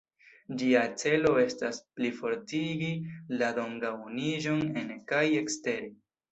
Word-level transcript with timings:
Ĝia 0.61 0.79
celo 1.01 1.33
estas 1.41 1.81
plifortigi 1.99 2.91
la 3.43 3.53
dogan-unuiĝon 3.61 4.67
ene 4.85 5.01
kaj 5.15 5.25
ekstere. 5.47 5.97